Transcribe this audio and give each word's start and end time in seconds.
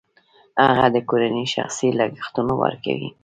هغه 0.67 0.87
د 0.95 0.97
کورنۍ 1.09 1.45
شخصي 1.55 1.87
لګښتونه 1.99 2.53
ورکوي 2.63 3.09